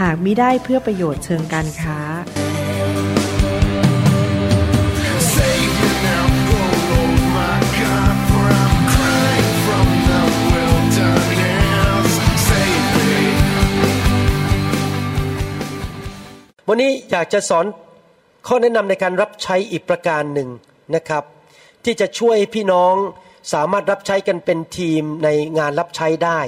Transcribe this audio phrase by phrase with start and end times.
[0.00, 1.98] หากมิได้เพื่อประโยชน์เชิงการค้า
[16.70, 17.66] วันนี้อยากจะสอน
[18.46, 20.48] ข้อแนะนำในการรับใช้อีกประการหนึ่ง
[20.94, 21.24] นะครับ
[21.84, 22.94] ที่จะช่วยพี่น้อง
[23.52, 25.28] สามารถรับใช้กันเป็นทีมใน
[25.58, 26.40] งานรับใช้ได้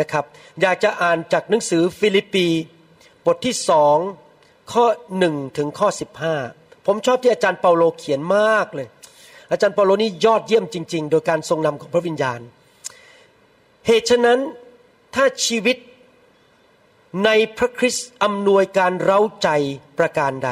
[0.00, 0.24] นะครับ
[0.60, 2.46] อยากจะอ่านจากหนังสือฟิลิปปี
[3.26, 3.96] บทที่สอง
[4.72, 4.86] ข้อ
[5.18, 6.34] หนึ่งถึงข้อสิบห้า
[6.86, 8.88] ผมชอบที่อาจารย์เปาโลเขียนมากเลย
[9.50, 12.40] อาจารย์เปาโลนี่ยอดเยี่ยมจริง ๆ โดยการทรงนำของพระวิญญาณ
[13.86, 14.38] เหตุฉะนั้น
[15.14, 15.76] ถ้าชีวิต
[17.24, 19.48] ในพระคริสต์อำนวยการเร้าใจ
[19.98, 20.50] ประการใด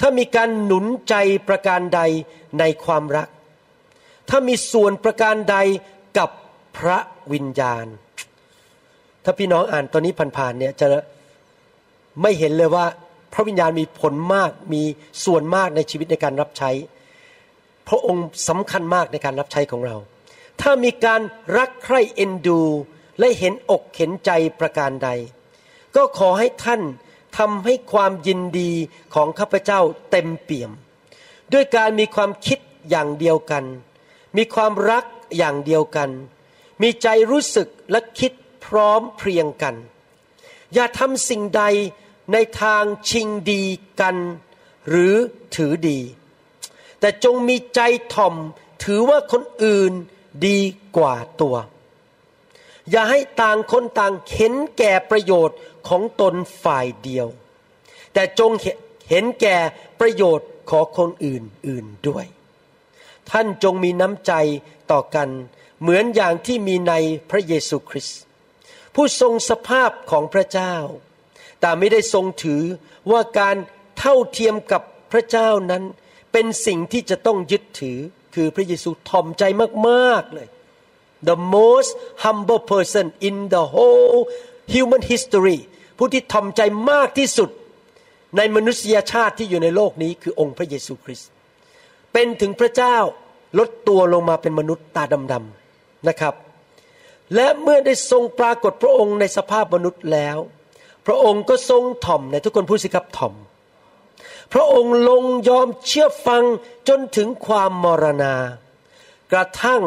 [0.00, 1.14] ถ้ามีการหนุนใจ
[1.48, 2.00] ประการใด
[2.58, 3.28] ในความรัก
[4.28, 5.56] ถ้ามีส่วนประการใด
[6.18, 6.30] กับ
[6.78, 6.98] พระ
[7.32, 7.86] วิญญาณ
[9.24, 10.86] ถ้าพี่น้องอ่านตอนนี้ผ่านๆเนี่ยจะ
[12.22, 12.86] ไม่เห็นเลยว่า
[13.32, 14.82] พระวิญญาณมีผลมากมี
[15.24, 16.70] ส่วนมากในชีวิตในการรับใช้
[17.88, 19.96] พระองค์สำคัญมากในการรับใช้ของเรา
[20.60, 21.20] ถ้ามีการ
[21.56, 22.60] รักใคร่เอ็นดู
[23.18, 25.10] และเห็นอกเห็นใจประการใด
[25.96, 26.82] ก็ขอให้ท่าน
[27.38, 28.70] ทำให้ความยินดี
[29.14, 30.70] ของข้าพเจ้าเต็มเปี่ยม
[31.52, 32.58] ด้วยการมีความคิด
[32.90, 33.64] อย่างเดียวกัน
[34.36, 35.04] มีความรัก
[35.38, 36.10] อย่างเดียวกัน
[36.82, 38.32] มีใจรู้สึกและคิด
[38.66, 39.74] พร้อมเพรียงกัน
[40.74, 41.62] อย่าทำสิ่งใด
[42.32, 43.62] ในทางชิงดี
[44.00, 44.16] กัน
[44.88, 45.14] หรือ
[45.54, 46.00] ถือดี
[47.00, 47.80] แต่จงมีใจ
[48.14, 48.34] ถ่อม
[48.84, 49.92] ถือว่าคนอื่น
[50.46, 50.58] ดี
[50.96, 51.56] กว่าตัว
[52.90, 55.58] อย่าให้ต่างคนต่างเห็นแก่ประโยชน์
[55.88, 57.28] ของตนฝ่ายเดียว
[58.12, 58.50] แต่จง
[59.10, 59.56] เห็นแก่
[60.00, 62.26] ประโยชน์ของคนอื่นอื่นด้วย
[63.30, 64.32] ท่านจงมีน้ำใจ
[64.90, 65.28] ต่อกัน
[65.80, 66.92] เหมือนอย่างที่มีใน
[67.30, 68.20] พระเยซูคริสต์
[68.94, 70.74] ผู้ทรงสภาพของพระเจ้า
[71.64, 72.62] แต่ไม่ได้ทรงถือ
[73.10, 73.56] ว่าการ
[73.98, 74.82] เท่าเทียมกับ
[75.12, 75.82] พระเจ้านั้น
[76.32, 77.98] เป็นสิ่งที่จะต้องยึดถือ
[78.34, 79.44] คือพระเยซูถ่อมใจ
[79.88, 80.48] มาก ๆ เลย
[81.28, 81.90] the most
[82.24, 84.20] humble person in the whole
[84.74, 85.58] human history
[85.98, 86.60] ผู้ที่ถ่อมใจ
[86.90, 87.50] มากที่สุด
[88.36, 91.28] ในมนุษยชาติที่อยู่ในโลกนี้คือองค์พระเยซูคริสต์
[92.12, 92.96] เป็นถึงพระเจ้า
[93.58, 96.34] ลดตัวลงมาเป็นมนุษย์ตาดำๆนะครับ
[97.34, 100.38] และเมื่อได้ทรงปรากฏพระองค์ในสภาพมนุษย์แล้ว
[101.06, 103.34] พระองค์ก็ทรงถ่อมในทุกคนพูดสิครับถ่อม
[104.52, 106.44] พระองค์ลงยอมเชื่อฟัง
[106.88, 108.34] จนถึงความมรณา
[109.32, 109.82] กระทั่ง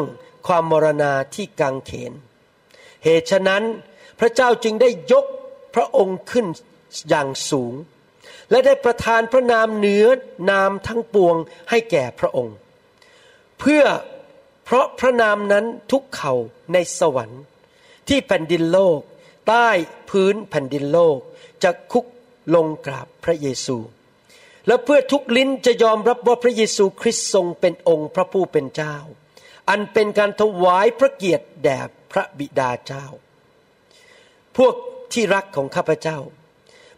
[0.46, 2.12] ความมรณาที่กังเขน
[3.04, 3.62] เหตุฉะนั้น
[4.18, 5.24] พระเจ้าจึงได้ยก
[5.74, 6.46] พระองค์ขึ้น
[7.08, 7.74] อย่างสูง
[8.50, 10.04] และได้ประทานพระนามเหนือ
[10.50, 11.36] นามทั้งปวง
[11.70, 12.56] ให้แก่พระองค์
[13.58, 13.84] เพื่อ
[14.64, 16.34] เพราะพระนามนั้นทุกเข่า
[16.72, 17.42] ในสวรรค์
[18.08, 19.00] ที่แผ่นดินโลก
[19.48, 19.68] ใต้
[20.10, 21.18] พื้นแผ่นดินโลก
[21.62, 22.06] จะคุก
[22.54, 23.76] ลงกราบพระเยซู
[24.66, 28.96] และเพื่อทุกลิ้นจะยอมรับว่าพระเยซูคริสต์ทรงเป็นองค์พระผู้เป็นเจ้า
[29.68, 31.78] อันเป็นการถวายพระเกียรติแด่
[32.12, 33.06] พระบิดาเจ้า
[34.56, 34.74] พวก
[35.12, 36.18] ที่รักของข้าพเจ้า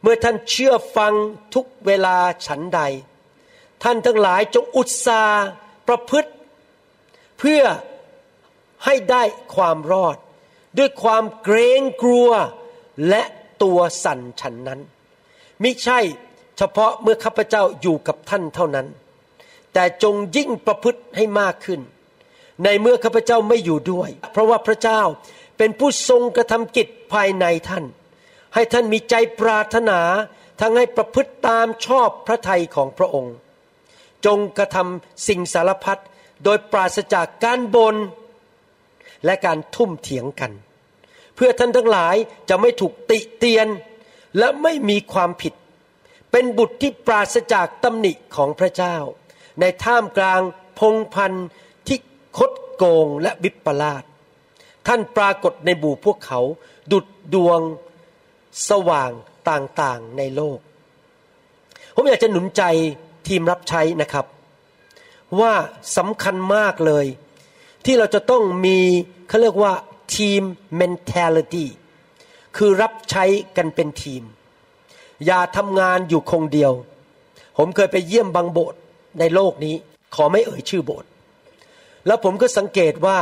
[0.03, 1.15] เมื่อท่านเชื่อฟัง
[1.55, 2.17] ทุกเวลา
[2.47, 2.81] ฉันใด
[3.83, 5.47] ท่านทั้งหลายจงอุตสาห์
[5.89, 6.31] ประพฤติ
[7.39, 7.63] เพื่อ
[8.85, 9.23] ให้ได้
[9.55, 10.17] ความรอด
[10.79, 12.29] ด้วยความเกรงกลัว
[13.09, 13.23] และ
[13.63, 14.81] ตัวสั่นฉันนั้น
[15.63, 15.99] มิใช่
[16.59, 18.87] เฉพาะเมื่อข้าพเจ้าอยู่กับท่านเท่านั้น
[19.73, 21.81] แต่จงยิ่งประพฤติให้มากขึ้น
[22.65, 25.01] ในเมื่อข้าพเจ้าไม่อยู่ด้วย เพราะว่าพระเจ้า
[25.59, 27.85] เป็นผู้ทรงกระทำกิจภายในท่าน
[28.55, 30.01] ให้ท่านมีใจปรารถนา
[30.61, 33.35] ทั้งให้ประพฤติตามชอบพระทัยของพระองค์
[34.27, 36.01] จงกระทำสิ่งสารพัด
[36.45, 37.97] โดยปราศจากการบน
[39.25, 40.53] และการทุ่มเถียงกัน
[41.35, 42.17] เพื่อท่านทั้งหลาย
[42.49, 43.67] จะไม่ถูกติเตียน
[44.39, 45.55] และไม่มีความผิด
[46.31, 48.97] เป็นบุตรที่ปราศจากตำหนิของพระเจ้า
[49.61, 50.41] ในท่ามกลาง
[50.79, 51.33] พงพัน
[51.87, 51.99] ที่
[52.39, 54.05] คดโกงและวิปลาส
[54.87, 56.41] ท่านปรากฏในบูพวกเขา
[56.93, 57.61] ดุดดวง
[58.69, 59.11] สว่าง
[59.51, 60.59] ต่างๆในโลก
[61.95, 62.63] ผมอยากจะหนุนใจ
[63.29, 64.27] ทีมรับใช้นะครับ
[65.41, 65.53] ว่า
[65.97, 67.07] สำคัญมากเลย
[67.85, 68.79] ที่เราจะต้องมี
[69.29, 69.73] เขาเรียกว่า
[70.17, 70.43] ทีม
[70.81, 71.67] mentality
[72.57, 73.25] คือรับใช้
[73.57, 74.23] กันเป็นทีม
[75.27, 76.73] อย่าทำงานอยู่คงเดียว
[77.57, 78.79] ผมเคยไปเยี่ยมบางโบสถ์
[79.19, 79.75] ในโลกนี้
[80.15, 81.09] ขอไม่เอ่ยชื่อโบสถ์
[82.07, 83.19] แล้วผมก็สังเกตว่า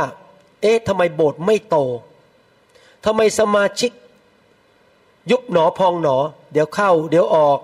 [0.61, 1.77] เอ๊ะทำไมโบสถ์ไม่โต
[3.05, 3.91] ทำไมสมาชิก
[5.31, 6.17] ยุบหนอพองหนอ
[6.51, 7.59] เดี๋ยวเข้า เดี๋ยวออก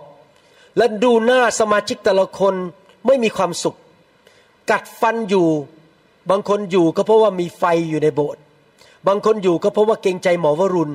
[0.77, 2.55] แล้วดูหน้าสมาชิกแต่ละคน
[3.05, 3.75] ไม่มีความสุข
[4.71, 5.47] กัดฟันอยู่
[6.29, 8.41] บางคนอยู่ก็เพราะว่ามีไฟอยู่ในโบสถ์
[9.07, 10.93] บางคนอยู่ก็เพราะว่าเกรงใจหมอวรุณ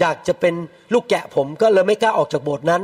[0.00, 0.54] อยากจะเป็น
[0.92, 2.82] ลูกแกะผมก็เลยไม่กล้าออกจากโบสถ์นั้น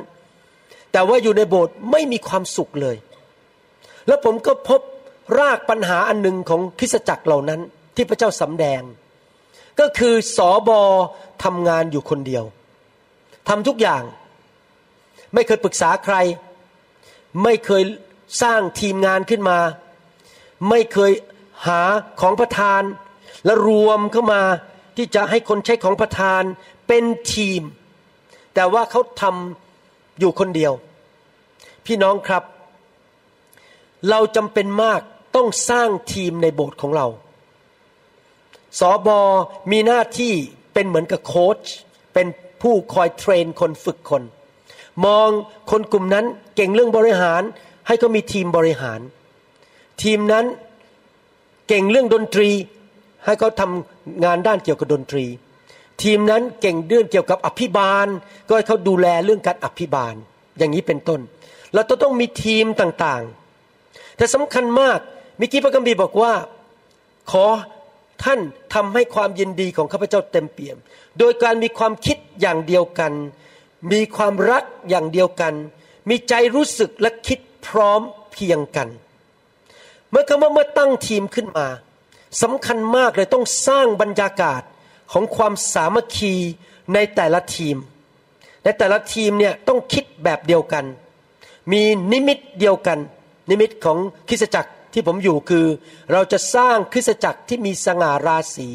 [0.93, 2.97] แต่ว่าอยู่ในโบสถ์ไม่มีความสุขเลย
[4.07, 4.81] แล้วผมก็พบ
[5.39, 7.61] รากปัญหาอันหนึ่งของคริสตจักรเหล่านั้น
[7.95, 8.81] ที่พระเจ้าสำแดง
[9.81, 10.81] ก็คือสอบอ
[11.45, 12.45] ทำงานอยู่คนเดียว
[13.49, 14.03] ทำทุกอย่าง
[15.35, 16.17] ไม่เคยปรึกษาใคร
[17.43, 17.83] ไม่เคย
[18.43, 19.59] สร้างทีมงานขึ้นมา
[20.69, 21.13] ไม่เคย
[21.69, 21.81] หา
[22.21, 22.83] ของประทาน
[23.45, 24.43] และรวมเข้ามา
[24.97, 26.43] ที่จะให้คนใช้ของประทาน
[26.89, 27.63] เป็นทีม
[28.55, 30.73] แต่ว่าเขาทำอยู่คนเดียว
[31.87, 32.43] พี่น้องครับ
[34.11, 35.01] เราจำเป็นมาก
[35.37, 37.07] ต้องสร้างทีมในโบสถ์ของเรา
[38.81, 39.21] สอบอ
[39.71, 40.33] มีหน้าที่
[40.75, 41.63] เป็นเหมือนกับโค้ช
[42.15, 42.27] เป็น
[42.63, 44.23] ผู้คอยเทรนคนฝึกคน
[45.05, 45.29] มอง
[45.71, 46.27] คนกลุ่มนั้น
[46.57, 47.43] เก่งเรื่องบริหาร
[47.87, 49.01] ให้เขามีทีมบริหาร
[50.03, 50.45] ทีมนั้น
[51.69, 52.51] เก่งเรื่องดนตรี
[53.25, 55.25] ให้เขาทำงานด้านเกี่ยวกับดนตรี
[56.03, 58.07] ทีมนั้นเก่งเรื่องเกี่ยวกับอภิบาล
[58.49, 60.15] ก็ให้เขาดูแลเรื่องการอภิบาล
[60.59, 61.21] อย่างนี้เป็นต้น
[61.75, 64.99] เราต้องมีทีมต่างๆ แต่สำคัญมาก
[65.41, 66.33] มิกี้พระกัมบีบอกว่า
[67.31, 67.45] ขอ
[68.25, 68.41] ท่าน
[68.75, 70.77] ทำให้ความยินดีของข้าพเจ้าเต็มเปี่ยม
[71.19, 73.13] โดยการมีความคิดอย่างเดียวกัน
[73.93, 75.55] มีความรักอย่างเดียวกัน
[76.09, 78.01] มีใจรู้สึกและคิดพร้อม
[78.33, 78.89] เพียงกัน
[80.15, 81.67] เมื่อคำว่าเมื่อตั้งทีมขึ้นมา
[82.43, 84.63] สำคัญมากเลยต้องสร้างบรรยากาศ
[85.13, 86.35] ของความสามัคคี
[86.95, 87.77] ในแต่ละทีม
[88.65, 90.85] ในแต่ละทีมเนี่ยต้องคิดแบบเดียวกัน
[91.73, 91.83] มี
[92.13, 92.99] นิมิตเดียวกัน
[93.51, 95.67] นิมิตของคริสตจักรที่ผมอยู่คือ
[96.13, 98.69] เราจะสร้างคริสตจักรที่มีสง่าราศี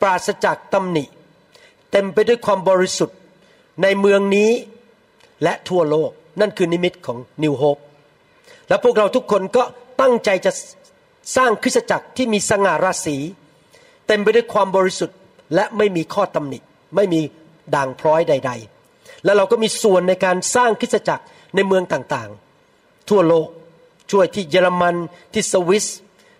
[0.00, 1.04] ปราศจากตำหนิ
[1.90, 3.18] เต็มไปด้วยความบริสุทธิ์
[3.82, 4.50] ในเมืองนี้
[5.42, 7.78] และทั่วโลกนั่นคือนิมิตของนิวโฮป
[8.68, 9.62] และพวกเราทุกคนก็
[10.00, 10.52] ตั้งใจจะ
[11.36, 13.16] สร้างคริสตจักรที่มีสง่าราศี
[14.06, 15.18] เต็มไปด้วยความบริสุทธิ์
[15.54, 16.58] และไม่มีข้อตำหนิ
[16.96, 17.20] ไม่มี
[17.74, 18.52] ด่างพร้อยใด
[18.88, 23.48] ๆ แล้วเราก็มีส่วนในการสร้างคริสตจักรในเมืองต่างๆ ทั่วโลก
[24.10, 24.96] ช่วยที่เยอรมัน
[25.32, 25.86] ที่สวิส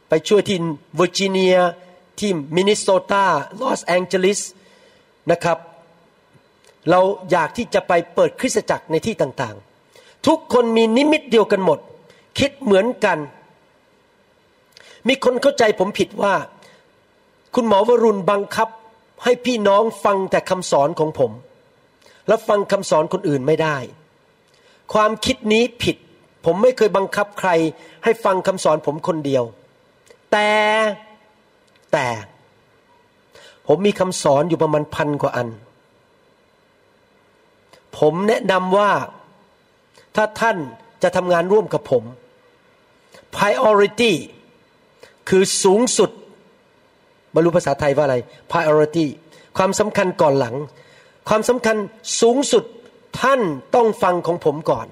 [0.09, 0.59] ไปช่วยที่
[0.97, 1.57] เวอร์จิเนีย
[2.19, 3.25] ที่มินนิโซตา
[3.61, 4.41] ลอสแองเจลิส
[5.31, 5.59] นะครับ
[6.91, 7.01] เรา
[7.31, 11.79] อยากที่จะไปเปิดคริสตจักรในที่ต่างๆ ทุกคนมีนิมิตเดียวกันหมด
[12.39, 13.19] คิดเหมือนกัน
[15.09, 16.35] มีคนเข้าใจผมผิดว่า
[17.55, 18.69] คุณหมอวรุณบังคับ
[19.25, 21.33] ให้พี่น้องฟังแต่คำสอนของผม
[22.27, 23.77] แล้วฟังคำสอนคนอื่นไม่ได้
[24.93, 25.97] ความคิดนี้ผิด
[26.45, 27.51] ผมไม่เคยบังคับใคร
[28.05, 29.45] ให้ฟังคำสอนผมคนเดียว
[30.33, 30.51] แต่
[31.93, 32.07] แต่
[33.67, 35.49] ผมมีคำสอนอยู่ประมาณพันกว่าอัน
[37.99, 38.91] ผมแนะนำว่า
[40.17, 40.57] ถ้าท่าน
[41.03, 42.05] จะทำงานร่วมกับผม
[43.37, 44.13] priority
[45.29, 46.11] คือสูงสุด
[47.33, 48.17] ไม่รู้ภาษาไทยว่าอะไร
[48.51, 49.07] priority
[49.57, 50.57] ความสำคัญก่อนหลัง
[51.29, 51.77] ความสำคัญ
[52.21, 52.65] สูงสุด
[53.21, 53.41] ท่าน
[53.75, 54.87] ต้องฟังของผมก่อน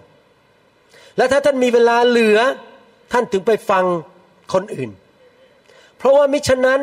[1.16, 2.38] และถ้าท่านมีเวลาเหลือ
[3.12, 3.84] ท่านถึงไปฟัง
[4.52, 4.90] คนอื่น
[5.98, 6.80] เพราะว่ามิฉะนั้น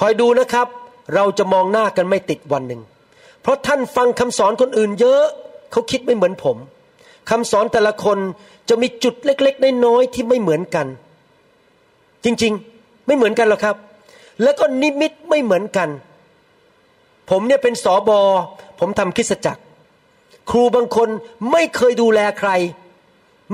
[0.00, 0.66] คอยดูนะครับ
[1.14, 2.80] เราจะมองหน้ากันไม่ติดวันหนึ่ง
[3.42, 5.22] เพราะท่านฟังคำสอนคนอื่นเยอะ
[5.72, 6.56] เขาคิดไม่เหมือนผม
[7.30, 8.18] คำสอนแต่ละคน
[8.68, 10.86] จะมีจุดเล็ก ๆ น้อยๆที่ไม่เหมือนกัน
[12.24, 13.76] จริงๆ ไม่เหมือนกันหรอกครับ
[14.42, 15.88] แล้วก็นิมิตไม่เหมือนกัน
[17.30, 18.20] ผมเนี่ยเป็นสอบอ
[18.80, 19.62] ผมทำคิสจักร
[20.50, 21.08] ครูบางคน
[21.52, 22.50] ไม่เคยดูแลใคร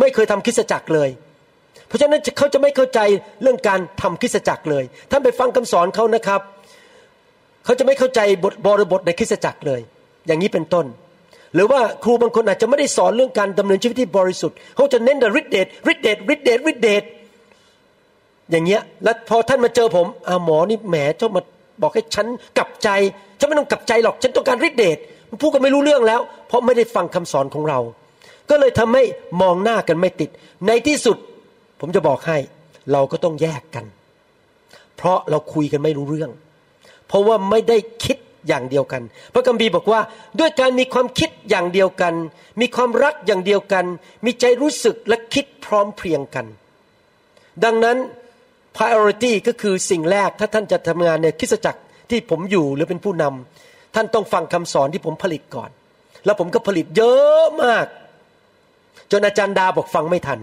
[0.00, 1.08] ไม่เคยทำคิสจักรเลย
[1.86, 3.00] เพราะฉะนั้นเขาจะไม่เข้าใจ
[3.42, 6.40] เรื่องการทำคริสจักรเลยท่านไปฟังคำสอนเขานะครับ
[7.64, 9.80] เขาจะไม่เข้าใจบทบริบทในคริสจักรเลย
[10.26, 10.86] อย่างนี้เป็นต้น
[11.54, 17.02] หรือว่าครูบางคนอาจจะไม่ได้สอนเรื่องการดำเนินชีวิตที่บริสุทธิ์เขาจะเน้นแต่ฤทธิเดชฤทธิเดชฤทธิเดชฤทธิเดช
[18.50, 21.42] อย่างเงี้ยแล้วพอท่านมาเจอผมอาหมอนี่แหมเจ้ามา
[21.82, 22.26] บอกให้ฉัน
[22.58, 22.88] กลับใจ
[23.38, 24.98] ฉันไม่ต้องกลับใจหรอกฉันต้องการฤทธิเดช
[25.30, 27.78] มันพูดกันไม่รู้เรื่องแล้ว เพราะไม่ได้ฟังคำสอนของเรา
[28.50, 29.02] ก็เลยทำให้
[29.40, 30.30] มองหน้ากันไม่ติด
[30.66, 31.16] ในที่สุด
[31.80, 32.38] ผมจะบอกให้
[32.92, 33.84] เราก็ต้องแยกกัน
[34.96, 36.30] เพราะเราคุยกันไม่รู้เรื่อง
[37.08, 38.16] เพราะว่าไม่ได้คิด
[38.48, 39.02] อย่างเดียวกัน
[39.32, 40.00] พระกัมบีบอกว่า
[40.40, 42.14] ด้วยการมีความคิดอย่างเดียวกัน
[42.60, 43.84] มีความรักอย่างเดียวกัน
[44.24, 46.46] มีใจรู้สึกและคิดพร้อมเพรียงกัน
[47.64, 47.96] ดังนั้น
[48.76, 55.70] priority ก็คือสิ่งแรกถ้าท่านจะทำงานในคริสตจักรที่ผมอยู่หรือเป็นผู้นำท่านต้องฟังคำสอนที่ผมผลิตก่อน
[56.24, 57.86] แล้วผมก็ผลิตเยอะมาก
[59.10, 60.40] จนอาจารย์ดาบอกฟังไม่ทัน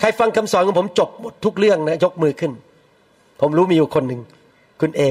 [0.00, 2.52] ใครฟังคำสอนของผมจบหมดทุกเรื่องนะยกมือขึ้น
[3.40, 4.20] ผมรู้มีอยู่คนหนึ่ง
[4.80, 5.02] คุณเอ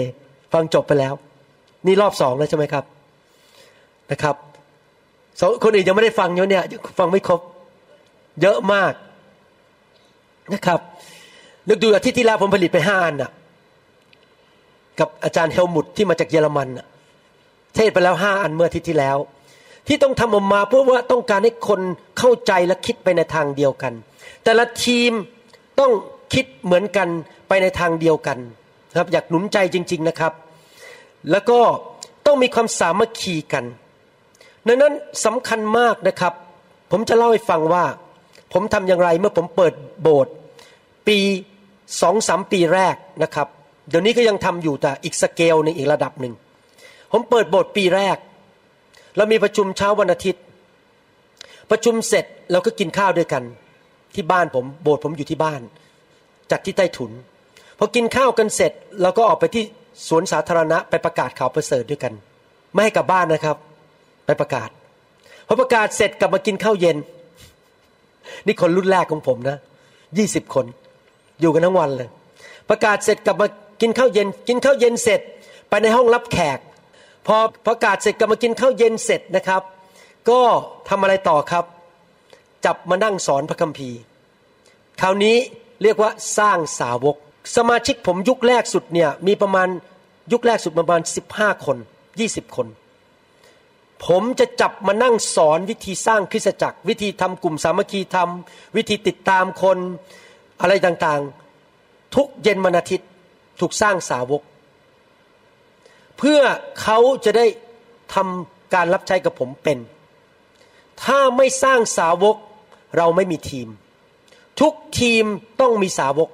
[0.53, 1.13] ฟังจบไปแล้ว
[1.85, 2.85] นี่รอบสองแล้วใช่ไหมครับ
[4.11, 4.35] นะครับ
[5.39, 6.63] สองคนอื่นยังไม่ได้ฟังอยู่เนี่ย
[6.99, 7.41] ฟังไม่ครบ
[8.41, 8.93] เยอะมาก
[10.53, 10.79] นะครับ
[11.67, 13.31] นึกดูอาทิตย์ที่แล้วผมผลิตไปห้าอันนะ
[14.99, 16.85] กับอาจารย์เฮลมุตที่มาจากเยอรมันนะ
[17.75, 19.17] เทศไปแล้วห้าอันเมื่ออาทิตย์ที่แล้ว
[19.87, 21.81] ที่ต้องทำออกมาเพื่อว่าต้องการให้คน
[22.17, 23.93] เข้าใจและคิดไปในทางเดียวกัน
[24.43, 25.11] แต่ละทีม
[25.79, 25.91] ต้อง
[26.33, 27.07] คิดเหมือนกัน
[27.47, 28.37] ไปในทางเดียวกัน
[28.97, 30.33] ครับอยากหนุนใจจริง ๆนะครับ
[31.31, 31.59] แล้วก็
[32.25, 33.65] ต้องมีความสามัคคีกัน
[34.67, 34.93] ดังนั้น
[35.25, 36.33] สำคัญมากนะครับ
[36.91, 37.85] ผมจะเล่าให้ฟังว่า
[38.53, 40.33] ผมทำอย่างไรเมื่อผมเปิดโบสถ์
[41.07, 41.17] ปี
[42.01, 43.47] สองสามปีแรกนะครับ
[43.89, 46.33] เดี๋ยวนี้ก็ยังทำอยู่แต่อีกสเกลในอีกระดับหนึ่ง
[47.11, 48.17] ผมเปิดโบสถ์ปีแรก
[49.17, 50.41] เรามีประชุมเช้าวันอาทิตย์
[51.71, 53.43] ประชุมเสร็จเราก็กินข้าวด้วยกัน
[54.15, 55.61] ที่บ้านผมโบสถ์ผมอยู่ที่บ้าน
[56.51, 57.11] จัดที่ใต้ถุน
[57.79, 59.63] พอกินข้าวกันเสร็จเราก็ออกไปที่
[60.07, 62.13] สวนสาธารณะไปประกาศข่าวประเสริฐด้วยกัน
[62.73, 63.57] ไม่ให้กลับบ้านนะครับ
[64.25, 64.69] ไปประกาศ
[65.47, 66.97] พอประกาศเสร็จกลับมากินข้าวเย็น
[68.45, 69.57] นี่คนรุ่นแรกของผมนะ
[70.17, 70.65] ยี่สิบคน
[71.41, 72.09] อยู่กันทั้งวันเลย
[72.69, 73.47] ประกาศเสร็จกลับมา
[73.81, 75.21] กินข้าวเย็น กินข้าวเย็นเสร็จ
[75.69, 76.59] ไปในห้องรับแขก
[77.27, 77.35] พอ
[77.67, 79.61] ประกาศเสร็จกลับมากินข้าวเย็นเสร็จนะครับ
[80.29, 80.39] ก็
[80.89, 81.65] ทำอะไรต่อครับ
[82.65, 83.99] จับมานั่งสอนพระคัมภีร์
[85.01, 85.37] คราวนี้
[85.83, 87.15] เรียกว่าสร้างสาวก
[87.55, 89.67] สมาชิกผมยุคแรกสุดเนี่ยมีประมาณ
[90.31, 91.01] ยุคแรกสุดประมาณ
[91.33, 91.77] 15 คน
[92.15, 92.67] 20 คน
[94.05, 98.29] ผมจะจับมานั่งสอนวิธีสร้างคริสตจักร วิธีทำกลุ่มสามัคคีธรรม
[98.75, 99.77] วิธีติดตามคน
[100.63, 103.07] อะไรต่างๆ ทุกเย็นวันอาทิตย์
[103.59, 104.41] ถูกสร้างสาวก
[106.17, 106.39] เพื่อ
[106.81, 107.45] เขาจะได้
[108.13, 109.77] ทำการรับใช้กับผมเป็น
[111.03, 112.35] ถ้าไม่สร้างสาวก
[112.97, 113.67] เราไม่มีทีม
[114.61, 115.25] ทุกทีม
[115.61, 116.29] ต้องมีสาวก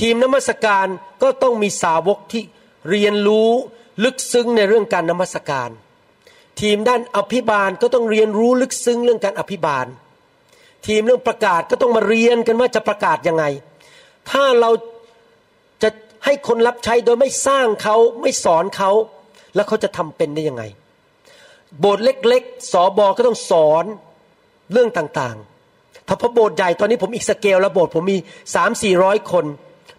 [0.00, 0.86] ทีมนมัสการ
[1.22, 2.42] ก็ต้องมีสาวกที่
[2.90, 3.50] เรียนรู้
[4.04, 5.70] ลึกซึ้งในเรื่องการนมัสการ
[6.60, 9.86] ทีมด้านอภิบาลก็ต้องเรียนรู้ลึกซึ้งเรื่องการอภิบาล
[10.86, 13.44] ทีมเรื่องประกาศก็ต้องมาเรียนกันว่าจะประกาศยังไง
[14.30, 14.70] ถ้าเรา
[15.82, 15.88] จะ
[16.24, 18.90] ให้คนรับใช้โดยไม่สร้างเขาไม่สอนเขา
[19.54, 20.62] แล้วเขาจะทำเป็นได้ยังไง
[21.80, 23.84] โบสถ์เล็กๆสอบอก็ต้องสอน
[24.72, 28.18] เรื่องต่างๆ ถ้าพอโบสถ์ใหญ่ตอนนี้ผมอีกสเกลแล้วโบสถ์ผมมี
[28.54, 29.44] สามสี่ร้อยคน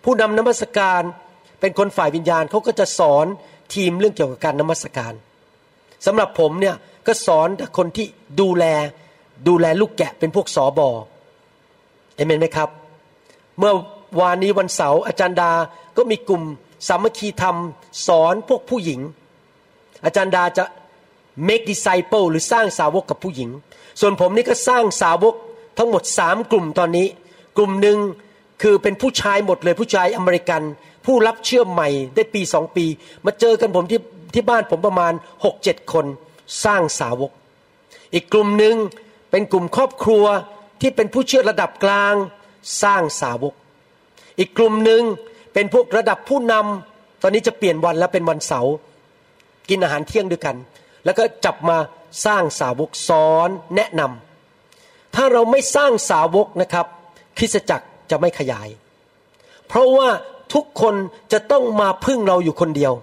[0.03, 1.01] ผู้นำนมัสการ
[1.59, 3.25] เป็นคนฝ่ายวิญญาณเขาก็จะสอน
[3.73, 5.13] ทีมเรื่องเกี่ยวกับการนมัสการ
[6.05, 6.75] สำหรับผมเนี่ย
[7.07, 8.05] ก็สอนแต่คนที่
[8.39, 8.65] ดูแล
[9.47, 10.89] ดูแลลูกแกะเป็นพวกสอบอ
[12.15, 12.69] เอเมนไหมครับ
[13.59, 13.73] เมื่อ
[14.19, 15.51] วานนี้วันเสาร์อาจารย์ดา
[15.97, 16.43] ก็มีกลุ่ม
[16.87, 17.55] สามัคคีธรรม
[18.07, 18.99] สอนพวกผู้หญิง
[20.05, 20.63] อาจารย์ดาจะ
[21.47, 23.49] make disciple หรือสร้างสาวกกับผู้หญิง
[24.01, 25.35] ส่วนผมนี่ก็สร้างสาวก
[25.77, 27.07] ทั้งหมดสามกลุ่มตอนนี้
[27.57, 27.97] กลุ่มหนึ่ง
[28.61, 30.61] คือเป็นผู้ชายหมดเลยผู้ชายอเมริกัน
[31.05, 32.85] ผู้รับเชื่อใหม่ได้ปีสองปี
[33.25, 33.99] มาเจอกันผมที่
[34.33, 35.13] ที่บ้านผมประมาณ
[35.45, 36.05] หกเจ็ดคน
[36.65, 37.31] สร้างสาวก
[38.13, 38.75] อีกกลุ่มหนึ่ง
[39.37, 40.25] เป็นกลุ่มครอบครัว
[40.81, 42.15] ที่เป็นผู้เชื่อระดับกลาง
[42.83, 43.53] สร้างสาวก
[44.39, 45.01] อีกกลุ่มหนึ่ง
[45.53, 48.73] เป็นพวกระดับผู้นำตอนนี้จะเปลี่ยนวันแล้วเป็นวันเสาร์
[49.69, 50.55] กินอาหารเที่ยงด้วยกัน
[51.05, 51.77] แล้วก็จับมา
[52.25, 56.85] สร้างสาวกสอนแนะนำถ้าเราไม่สร้างสาวกนะครับ
[57.37, 58.67] คริสจักรจะไม่ขยาย
[59.67, 60.09] เพราะว่า
[60.53, 60.95] ทุกคน
[61.33, 62.93] จะต้องมาพึ่งเราอยู่คนเดียว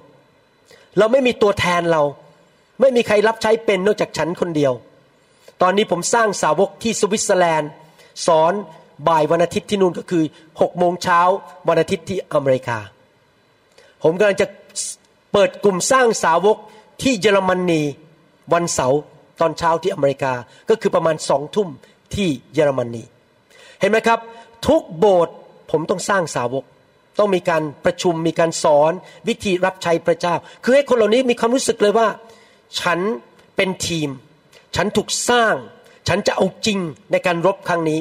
[0.98, 2.02] เราไม่มีตัวแทนเรา
[2.80, 4.74] ไม่มีใครรับใช้เป็นนอกจากฉันคนเดียว
[5.62, 7.70] ตอนนี้ผมสร้างสาวกที่สวิตเซอร์แลนด์
[8.26, 8.52] สอน
[9.08, 10.24] บ่ายวันอาทิตย์ที่นู่นก็คือ
[10.60, 11.20] หกโมงเช้า
[11.68, 12.78] วันอาทิตย์ที่อเมริกา
[14.02, 14.46] ผมกำลังจะ
[15.32, 16.56] เปิดกลุ่มสร้างสาวก
[17.02, 17.82] ที่เยอรมนี
[18.52, 19.00] วันเสาร์
[19.40, 20.32] ตอนเช้าที่อเมริกา
[20.68, 21.68] ก็คือประมาณสองทุ่ม
[22.14, 23.02] ที่เยอรมนี
[23.80, 24.18] เห็นไหมครับ
[24.68, 25.34] ทุกโบสถ์
[25.70, 26.64] ผมต้องสร้างสาวก
[27.18, 28.92] ต้องมีการประชุมมีการสอน
[29.28, 32.08] วิธีรับใช้พระเจ้า คือให้คนเหล่านี้มีความรู้สึกเลยว่า
[32.80, 32.98] ฉัน
[33.56, 34.08] เป็นทีม
[34.76, 35.54] ฉันถูกสร้าง
[36.08, 36.78] ฉันจะเอาจริง
[37.12, 38.00] ในการรบครั้งนี้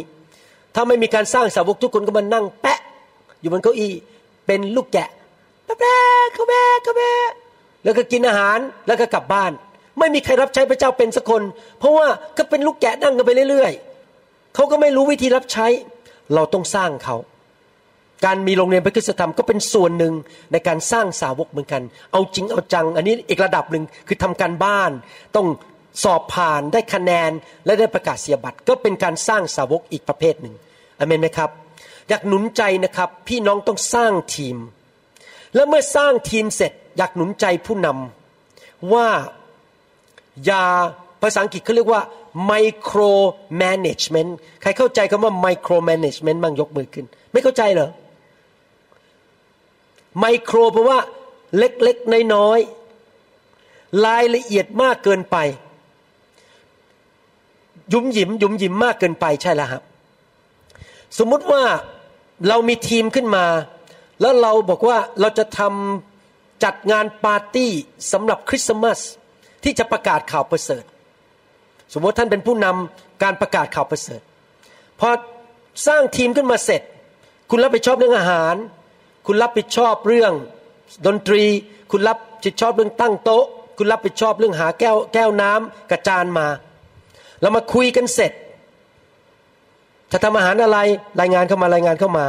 [0.75, 2.79] ถ้าไม่มีการสร้างสาวกทุกคนก็มานั่งแปะ
[3.41, 3.93] อยู่บนเก้าอี้
[4.47, 5.09] เป็นลูกแกะ
[5.65, 5.95] แปะแปะ
[6.33, 7.11] เขาแม่เขาแม่
[7.83, 9.51] แล้วก็กินอาหารแล้วก็กลับบ้าน
[9.99, 11.43] ไม่มีใครรับใช้พระเจ้าเป็นสักคน
[11.79, 15.67] เพราะว่าก็เป็นลูกแกะนั่งกันไปเรื่อยๆเขาก็ไม่รู้วิธีรับใช้
[16.33, 17.15] เราต้องสร้างเขา
[18.25, 20.13] การมีโรงเรียนพระคุณธรรมก็เป็นส่วนหนึ่ง
[20.51, 24.91] ในการสร้างสาวกเหมือนกัน เอาจริงเอาจัง อันนี้อีกระดับหนึ่งคือทำการบ้าน
[25.35, 25.47] ต้อง
[26.03, 27.31] สอบผ่านได้คะแนน
[27.65, 30.55] และได้ประกาศเสียบัตร ก็เป็นการสร้างสาวกอีกประเภทหนึ่ง
[30.99, 31.49] อเมนไหมครับ
[32.09, 34.57] อยากหนุนใจนะครับ พี่น้องต้องสร้างทีม
[35.55, 39.07] แล้วเมื่อสร้างทีมเสร็จ อยากหนุนใจผู้นำว่า
[40.45, 40.63] อย่า
[41.21, 42.01] ภาษาอังกฤษเขาเรียกว่า
[42.51, 43.11] micro
[43.61, 44.31] management
[44.61, 47.89] ใครเข้าใจคำว่า micro management บ้างยกมือขึ้น ไม่เข้าใจเหรอ
[50.19, 50.99] ไมโครแปลว่า
[51.57, 55.37] เล็กๆน้อยๆรายละเอียดมากเกินไป
[57.93, 59.81] ยุมหยิมยุมหยิมมากเกินไปใช่แล้วครับ
[61.17, 61.63] สมมุติว่า
[62.47, 63.45] เรามีทีมขึ้นมา
[64.21, 67.71] แล้วเราบอกว่าเราจะทำจัดงานปาร์ตี้
[68.11, 68.99] สำหรับคริสต์มาส
[69.63, 70.83] ที่จะประกาศข่าวประเสริฐ
[71.93, 74.21] สมมติท่านเป็นผู้นำการประกาศข่าวประเสริฐ
[74.99, 75.09] พอ
[75.87, 76.81] สร้างทีมขึ้นมาเสร็จ
[77.49, 78.55] คุณรับผิดชอบเรื่องอาหาร
[79.27, 80.33] คุณรับผิดชอบเรื่อง
[81.05, 81.43] ดนตรี
[81.91, 83.45] คุณรับผิดชอบเรื่องตั้งโต๊ะ
[83.77, 86.47] คุณรับผิดชอบเรื่องหาแก้วแก้วน้ำกระจานมา
[87.41, 88.31] แล้วมาคุยกันเสร็จ
[90.11, 90.77] จะทำอาหารอะไร
[91.19, 92.25] รายงานเข้ามารายงานเข้ามา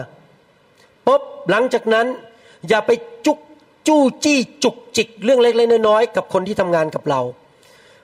[1.06, 2.06] ปุ๊บหลังจากนั้น
[2.68, 2.90] อย่าไป
[3.26, 3.38] จุก
[3.86, 7.20] จู้จี้จุกจิกเรื่องเล็กๆน้อยๆกับคนที่ทำงานกับเรา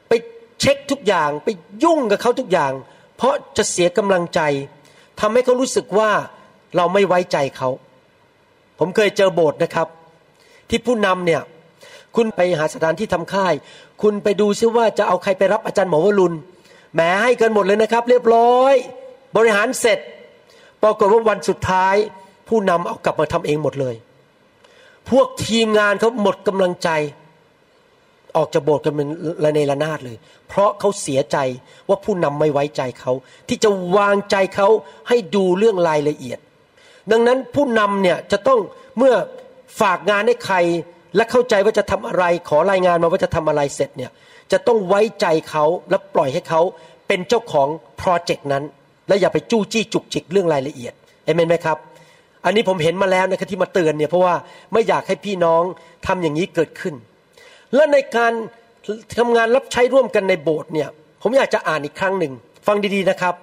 [0.09, 0.13] ไป
[0.61, 1.49] เช็คทุกอย่างไป
[1.85, 2.73] ยุ่งกับเขาทุกอย่าง
[3.17, 4.41] เพราะจะเสียกำลังใจ
[5.21, 6.11] ทำให้เขารู้สึกว่า
[6.77, 7.69] เราไม่ไว้ใจเขา
[8.79, 9.89] ผมเคยเจอโบสถ์นะครับ
[10.69, 11.43] ที่ผู้นำเนี่ย
[12.17, 13.55] คุณไปหาสถานที่ทำค่าย
[14.03, 16.37] คุณไปดูซิว่าจะเอาใครไปรับอาจารย์หมอวรุณ
[16.95, 18.75] แหมให้กันหมดเลยนะครับ เรียบร้อย
[19.37, 19.99] บริหารเสร็จ
[20.83, 21.95] ปรากฏว่าวันสุดท้าย
[22.49, 23.95] ผู้นำเอากลับมาทำเองหมดเลย
[25.11, 26.91] พวกทีมงานเขาหมดกำลังใจ
[28.37, 29.09] ออกจากโบสถ์กันเป็น
[29.45, 30.17] ระเนระนาดเลย
[30.49, 31.37] เพราะเขาเสียใจ
[31.89, 33.13] ว่าผู้นำไม่ไว้ใจเขา
[33.49, 34.69] ที่จะวางใจเขา
[35.09, 36.39] ให้ดูเรื่องรายละเอียด
[37.11, 38.61] ดังนั้นผู้นำเนี่ยจะต้อง
[38.99, 39.15] เมื่อ
[39.81, 40.57] ฝากงานให้ใคร
[41.17, 44.11] และเข้าใจว่าจะทำอะไรขอรายงานมาว่าจะทำอะไรเสร็จเนี่ย
[44.53, 46.61] จะต้องไว้ใจเขาและปล่อยให้เขา
[47.09, 48.65] เป็นเจ้าของโปรเจกต์นั้น
[49.09, 51.79] และอย่าไปจู้จี้จุกจิกเรื่องรายละเอียดเอเมนไหมครับ
[52.45, 54.35] อันนี้ผมเห็นมาแล้วนะครับที่มาเตือนเนี่ยเพราะว่า
[54.73, 55.63] ไม่อยากให้พี่น้อง
[56.07, 56.95] ทำอย่างนี้เกิดขึ้น
[57.75, 58.33] และในการ
[59.19, 60.89] ทำงานรับใช้ร่วมกันในโบสถ์เนี่ย
[61.23, 62.33] ผมอยากจะอ่านอีกครั้งหนึ่ง
[62.67, 63.35] ฟังดีๆนะครับ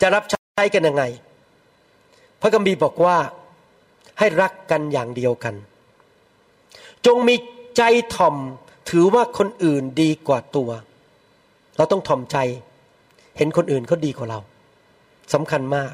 [0.00, 1.04] จะรับใช้กันยังไง
[2.40, 3.16] พระกัมบีบอกว่า
[4.18, 5.54] ให้รักกันอย่างเดียวกัน
[7.06, 7.34] จงมี
[7.76, 7.82] ใจ
[8.14, 8.36] ถ่อม
[8.90, 10.70] ถือว่าคนอื่นดีกว่าตัว
[11.76, 12.36] เราต้องถ่อมใจ
[13.36, 14.40] เห็นคนอื่นเขาดีกว่าเรา
[15.34, 15.92] สำคัญมาก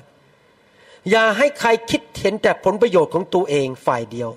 [1.11, 4.31] อย่าให้ใครคิดเห็นแต่ผลประโยชน์ของตัวเองฝ่ายเดียว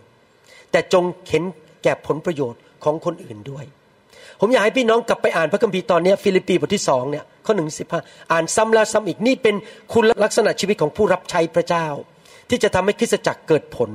[0.71, 1.43] แต่จงเห็น
[1.83, 3.65] แก่ผลประโยชน์ของคนอื่นด้วย
[4.39, 9.55] ผมอยากให้พี่น้องกลับไปอ่านพระคัมภีร์ตอนนี้ฟิลิปปีบทที่สองเนี่ยข้อหนึ่งสิบห้าอ่านซ้ำแล้วซ้ำอีกนี่เป็น
[9.93, 11.87] คุณลักษณะชีวิตของผู้รับใช้พระเจ้า
[12.49, 13.89] ที่จะทำให้คริสตจักรเกิดผล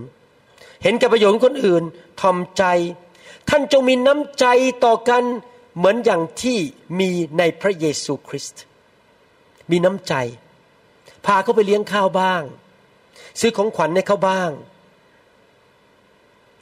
[0.83, 1.83] เห็นแก่ประโยชน์ของคนอื่น
[2.21, 2.65] ทอมใจ
[3.49, 4.47] ท่านจงมีน้ำใจ
[4.85, 5.23] ต่อกัน
[5.77, 6.59] เหมือนอย่างที่
[6.99, 8.63] มีในพระเยซูคริสต์
[9.71, 10.15] มีน้ำใจ
[11.27, 12.43] พาเขาไปเลี้ยงข้าวบ้าง
[13.41, 14.51] ซื้อของขวัญให้เขาบ้าง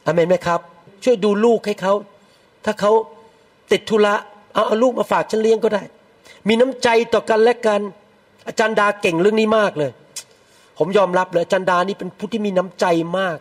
[0.05, 0.61] อเมนไหมครับ
[1.05, 1.92] ช่วยดูลูกให้เขา
[2.64, 2.92] ถ้าเขา
[3.73, 4.14] ติดธุระ
[4.55, 5.83] เอาเอาลูกมาฝากฉันเลี้ยงก็ได้
[6.49, 7.81] มีน้ำใจต่อกันและกัน
[8.47, 9.92] อาจารย์ดาเก่งเรื่องนี้มากเลย
[10.79, 12.87] ผมยอมรับเลยอาจารย์ดานี่เป็นผู้ที่มีน้ำใจ
[13.18, 13.38] มาก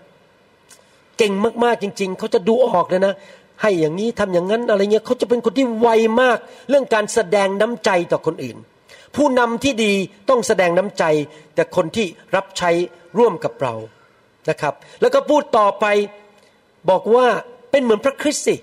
[1.23, 3.13] เก่งมากๆจริง ๆ เขาจะดูออกเลยนะ
[3.62, 5.88] ให้อย่างนี้ทำอย่างนั้นอะไรเงี้ยเขาจะเป็นคนที่ไว
[6.21, 6.38] มาก
[6.69, 8.57] เรื่องการแสดงน้ำใจต่อคนอื่น
[9.15, 9.93] ผู้นำที่ดี
[10.29, 11.03] ต้องแสดงน้ำใจ
[11.55, 12.05] แต่คนที่
[12.36, 12.71] รับใช้
[13.17, 13.73] ร่วมกับเรา
[14.49, 15.86] นะครับ แล้วก็พูดต่อไป
[16.89, 17.27] บอกว่า
[17.71, 18.55] เป็นเหมือนพระคริสต์สิ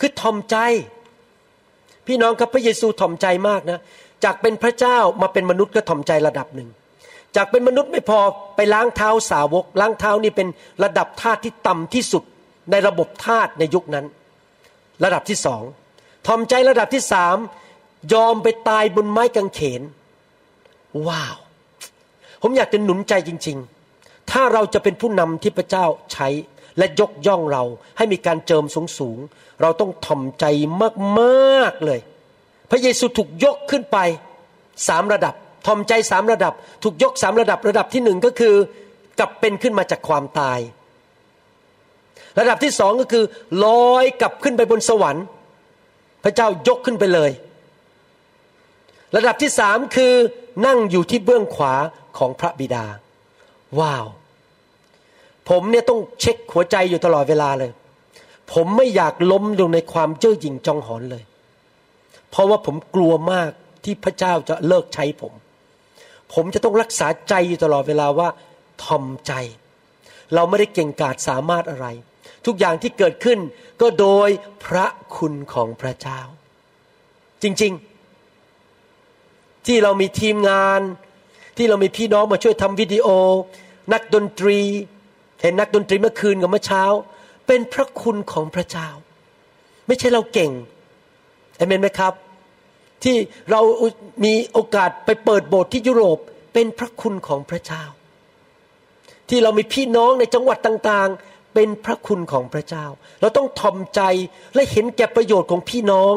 [0.00, 0.56] คือทอมใจ
[2.06, 3.80] พี่น้องครับพระเยซูถ่อมใจมากนะ
[4.24, 6.68] จากเป็นพระเจ้ามาเป็นมนุษย์ก็ถ่อมใจระดับหนึ่ง
[7.36, 8.20] จากเป็นมนุษย์ไม่พอ
[8.56, 10.48] ไปล้างเท้าสาวก ล้างเท้านี่เป็น
[10.84, 12.22] ระดับทาสที่ต่ำที่สุด
[12.70, 14.06] ในระบบทาสในยุคนั้น
[15.04, 15.62] ระดับที่สอง
[16.26, 17.36] ถ่อมใจระดับที่สาม
[18.12, 19.82] ยอมไปตายบนไม้กางเขน
[21.08, 21.36] ว้าว
[22.42, 23.58] ผมอยากจะหนุนใจจริง
[23.94, 26.28] ๆ ถ้าเราจะเป็นผู้นำที่พระเจ้าใช้
[26.78, 27.64] และยกย่องเรา
[27.96, 30.44] ให้มีการเจิมสูงสูงๆเราต้องถ่อมใจ
[31.18, 32.00] มากๆเลย
[32.70, 33.98] พระเยซูถูกยกขึ้นไป
[34.88, 35.34] สามระดับ
[35.66, 38.54] ถ่อมใจสามระดับ ถูกยกสามระดับระดับที่หนึ่งก็คือ
[39.18, 40.58] กลับเป็นขึ้นมาจากความตาย
[42.38, 43.24] ระดับที่สองก็คือ
[43.64, 45.24] ลอยกลับขึ้นไปบนสวรรค์
[46.24, 47.30] พระเจ้ายกขึ้นไปเลย
[49.16, 50.12] ระดับที่สามคือ
[50.66, 51.74] นั่งอยู่ที่เบื้องขวา
[52.18, 52.84] ของพระบิดา
[53.80, 54.06] ว้าว
[55.48, 57.70] ผมเนี่ยต้องเช็คหัวใจอยู่ตลอดเวลาเลย
[58.52, 61.24] ผมไม่อยากล้มลงในความเจ้อหยิ่งจองหอนเลย
[62.30, 63.50] เพราะว่าผมกลัวมาก
[63.84, 65.32] ที่พระเจ้าจะเลิกใช้ผม
[66.34, 68.28] ผมจะต้องรักษาใจอยู่ตลอดเวลาว่า
[68.84, 69.32] ทอมใจ
[70.34, 71.86] เราไม่ได้เก่งกาจสามารถอะไร
[72.46, 73.38] ทุกอย่างที่เกิดขึ้น
[73.80, 74.28] ก็โดย
[74.64, 76.20] พระคุณของพระเจ้า
[77.42, 80.80] จริงๆ ที่เรามีทีมงาน
[81.56, 83.06] ที่เรามีพี่น้องมาช่วยทำวิดีโอ
[83.92, 84.58] นักดนตรี
[85.42, 86.84] เห็นนักดนตรีเมื่อคืนกับเมื่อเช้า
[87.46, 88.88] เป็นพระคุณของพระเจ้า
[89.86, 90.52] ไม่ใช่เราเก่ง
[91.56, 92.12] เอเมนไหมครับ
[93.04, 93.16] ที่
[93.50, 93.60] เรา
[94.24, 96.18] มีโอกาสไปเปิดโบสถ์ที่ยุโรป
[96.52, 97.84] เป็นพระคุณของพระเจ้า
[99.28, 102.86] ที่เรามีพี่น้องในจังหวัดต่างๆ เป็นพระคุณของพระเจ้า
[103.20, 104.00] เราต้องทอมใจ
[104.54, 106.14] และเห็นแก่ประโยชน์ของพี่น้อง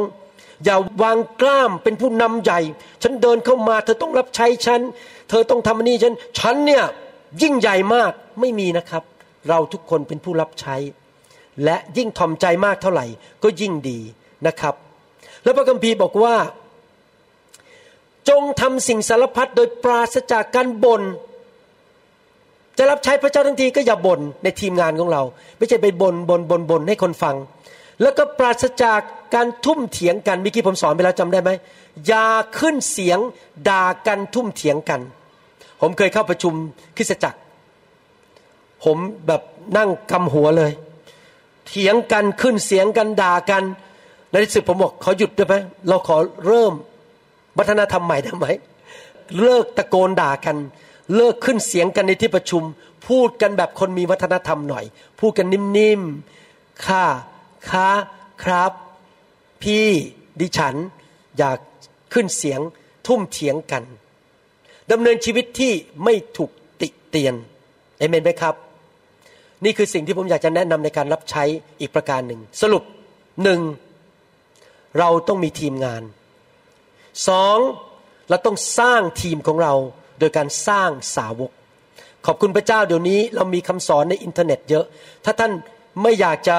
[0.64, 2.60] อย่าวางกล้ามเป็นผู้นำใหญ่
[3.04, 4.82] ฉันเดินเข้ามาเธอต้องรับใช้ฉัน
[5.30, 6.84] เธอต้องทำนนี้ฉัน ฉันเนี่ย
[7.42, 9.04] ยิ่งใหญ่มากไม่มีนะครับ
[9.50, 10.76] เราทุกคนเป็นผู้รับใช้
[11.64, 13.06] และยิ่งทอมใจมากเท่าไหร่
[13.44, 14.00] ก็ยิ่งดี
[14.48, 14.76] นะครับ
[15.44, 16.36] แล้วพระคัมภีร์บอกว่า
[18.30, 21.04] จงทำสิ่งสารพัดโดยปราศจากการบน่น
[22.78, 25.22] จะรับใช้พระเจ้าทั้งทีก็อย่าบ่นในทีมงานของเรา
[25.58, 27.36] ไม่ใช่ไปบน่นบ่นบ่นบ่นให้คนฟัง
[28.02, 29.00] แล้วก็ปราศจาก
[29.36, 31.50] การทุ่มเถียงกันเมื่อกี้ผมสอนไปแล้วจำได้ไหม
[32.08, 32.28] อย่า
[32.60, 33.20] ขึ้นเสียง
[33.70, 35.02] ด่ากันทุ่มเถียงกัน
[35.82, 36.54] ผมเคยเข้าประชุม
[36.98, 37.40] คริสจักร
[38.84, 39.42] ผมแบบ
[39.78, 40.72] นั่งกำหัวเลย
[41.68, 43.64] เถียงกันขึ้นเสียงกันด่ากัน
[44.30, 45.56] ในที่สุดผมบอกขอหยุดได้ไหม
[45.88, 46.74] เราขอเริ่ม
[47.58, 48.48] วัฒนธรรมใหม่ได้ไหม
[49.42, 50.58] เลิกตะโกนด่ากัน
[51.16, 52.64] เลิกขึ้นเสียงกันในที่ประชุม
[53.08, 54.86] พูดกันแบบคนมีวัฒนธรรมหน่อย
[55.20, 57.06] พูดกันนิ่มๆค่ะ
[57.70, 57.88] ค้า
[58.44, 58.72] ครับ
[59.64, 59.88] พี่
[60.40, 60.76] ดิฉัน
[61.38, 61.58] อยาก
[62.14, 62.60] ขึ้นเสียง
[63.08, 63.84] ทุ่มเถียงกัน
[64.92, 65.72] ดำเนินชีวิตที่
[66.04, 67.36] ไม่ถูกติเตียน
[67.98, 68.56] เอเมนไหมครับ
[69.64, 71.44] นี่คือสิ่งที่ผมอยากจะแนะนำในการรับใช้
[71.80, 72.84] อีกประการหนึ่ง สรุป
[73.44, 73.60] หนึ่ง
[75.00, 76.02] เราต้องมีทีมงาน
[77.28, 77.58] สอง
[78.30, 79.74] เราต้องสร้างทีมของเรา
[80.20, 81.52] โดยการสร้างสาวก
[82.26, 84.86] ขอบคุณพระเจ้าเดี๋ยวนี้เรามีคำสอนในอินเทอร์เน็ตเยอะ
[85.26, 85.52] ถ้าท่าน
[86.02, 86.58] ไม่อยากจะ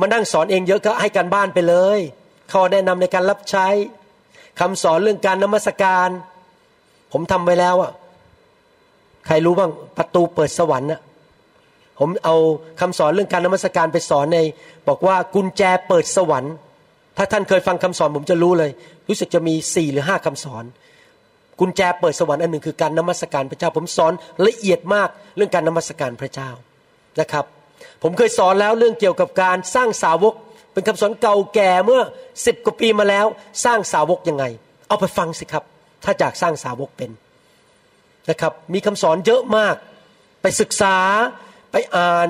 [0.00, 1.98] มานั่งสอนเองเยอะก็ให้การบ้านไปเลย
[2.52, 3.66] ข้อแนะนำในการรับใช้
[4.60, 6.08] คำสอนเรื่องการนมัสการ
[7.12, 7.92] ผมทำไว้แล้วอะ
[9.26, 11.00] ใครรู้บ้างประตูเปิดสวรรค์อะ
[11.98, 12.36] ผมเอา
[12.80, 14.38] คำสอนเรื่องการนมัสการไปสอนใน
[14.88, 16.54] บอกว่ากุญแจเปิดสวรรค์
[17.16, 18.70] ถ้าท่านเคยฟังคำสอนผมจะรู้เลย
[19.08, 20.64] รู้สึกจะมีสี่หรือห้าคำสอน
[21.60, 24.12] กุญแจเปิดสวรรค์อันหนึ่งคือการนมัสการพระเจ้า ผมสอน
[24.46, 26.50] ละเอียดมากเรื่องการนมัสการพระเจ้า
[27.20, 27.44] นะครับ
[28.02, 30.34] ผมเคยสอนแล้วเรื่องเกี่ยวกับการสร้างสาวก
[30.72, 32.00] เป็นคำสอนเก่าแก่เมื่อ
[32.46, 33.26] สิบกว่าปีมาแล้ว
[33.64, 34.44] สร้างสาวกยังไง
[34.88, 35.64] เอาไปฟังสิครับ
[36.04, 37.10] ถ้าอยากสร้างสาวกเป็น
[38.30, 39.74] นะครับมีคำสอนเยอะมาก
[40.42, 40.96] ไปศึกษา
[41.72, 42.28] ไปอ่าน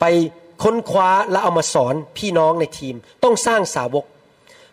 [0.00, 0.04] ไป
[0.62, 4.04] ค้นคว้าแล้วเอามาสอนพี่น้องในทีม ต้องสร้างสาวก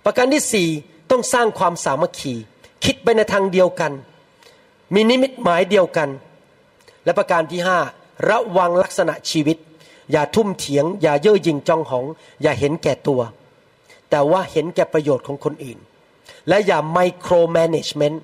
[0.05, 0.69] ประการที่สี่
[1.11, 2.33] ต้องสร้างความสามัคคี
[2.85, 3.91] คิดไปในทางเดียวกัน
[4.93, 6.09] มีนิมิตหมายเดียวกัน
[7.03, 7.77] และประการที่ห้า
[8.29, 9.57] ระวังลักษณะชีวิต
[10.11, 12.05] อย่าทุ่มเถียง อย่าเย่อหยิ่งจองหอง
[12.41, 13.21] อย่าเห็นแก่ตัว
[14.09, 15.77] แต่ว่าเห็นแก่ประโยชน์ของคนอื่น
[16.49, 18.21] และอย่าไมโครแมネจเมนต์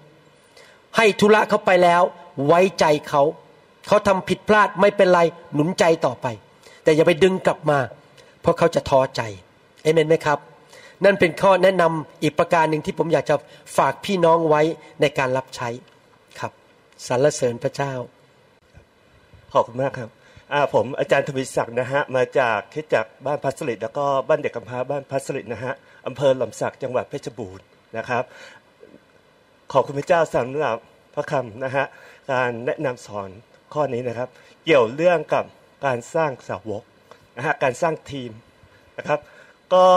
[0.98, 2.02] ให้ธุระเขาไปแล้ว
[2.48, 3.22] ไว้ใจเขา
[3.88, 5.20] เขาทำผิดพลาดไม่เป็นไร
[5.54, 6.28] หนุนใจต่อไป
[6.84, 7.80] แต่อย่าไปดึงกลับมา
[8.42, 9.22] เพราะเขาจะท้อใจ
[9.84, 10.40] เอเมนไหมครับ
[11.04, 13.36] นั่นเป็นข้อแนะนำอีกประการหนึ่งที่ผมอยากจะ
[13.78, 14.62] ฝากพี่น้องไว้
[15.02, 15.70] ในการรับใช้
[16.40, 16.52] ครับ
[17.08, 17.94] สรรเสริญพระเจ้า
[19.54, 20.10] ขอบคุณมากครับ
[20.74, 25.74] ผมอาจารย์ทวีศักดิ์นะฮะมาจากคิดจากบ้านพัสลิดแล้วก็บ้านเด็กกำพร้าบ้านพัสลิดนะฮะ
[26.08, 27.66] อำเภอหล่มสักจังหวัดเพชรบูรณ์
[27.98, 28.24] นะครับ
[29.74, 30.78] ขอบคุณพระเจ้าสำหรับ
[31.16, 31.86] พระคำนะฮะ
[32.32, 33.30] การแนะนำสอน
[33.74, 34.30] ข้อนี้นะครับ
[34.64, 35.46] เกี่ยวเรื่องกับ
[35.86, 36.84] การสร้างสาวก
[37.38, 38.32] นะฮะการสร้างทีม
[38.98, 39.20] นะครับ
[39.74, 39.88] ก็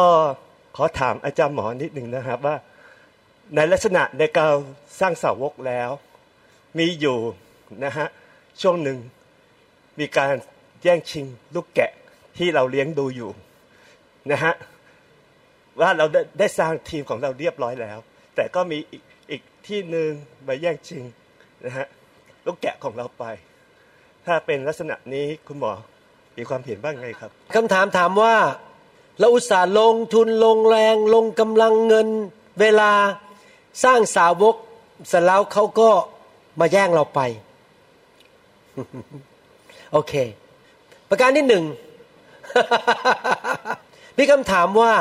[0.77, 2.57] ขอถามอาจารย์หมอนิดหนึ่งนะครับว่า
[3.55, 4.53] ในลักษณะในการ
[5.01, 5.91] สร้างสาวกแล้ว
[6.79, 7.19] มีอยู่
[7.85, 8.09] นะฮะ
[8.61, 8.99] ช่วงหนึ่ง
[9.99, 10.35] มีการ
[10.83, 11.93] แย่งชิงลูกแกะ
[12.39, 13.31] ที่เราเลี้ยงดูอยู่
[14.33, 14.53] นะฮะ
[15.81, 17.99] ว่าเราได้ได้สร้างทีมของเราเรียบร้อยแล้ว
[18.35, 20.11] แต่ก็มีอีกอีกที่หนึ่ง
[20.47, 21.05] มาแย่งชิง
[21.65, 21.87] นะฮะ
[22.47, 23.25] ลูกแกะของเราไป
[24.27, 25.73] ถ้าเป็นลักษณะนี้คุณหมอ
[26.37, 28.35] มีความเห็นบ้างไงครับคำถามถามว่า
[29.19, 32.09] เราอุตส่าห์ลงทุนลงแรง ลงกำลังเงิน
[32.61, 32.93] เวลา
[33.85, 34.57] สร้างสาวก
[35.09, 35.91] เสร็จแล้วเขาก็
[36.61, 37.21] มาแย่งเราไป
[39.93, 40.13] โอเค
[41.09, 41.65] ประการที่หนึ่ง
[44.19, 44.95] มีคำถามว่า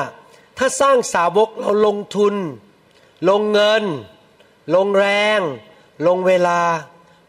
[0.58, 2.36] ถ้าสร้างสาวกเราลงทุน
[3.30, 3.84] ลงเงิน
[4.76, 5.40] ลงแรง
[6.08, 6.60] ลงเวลา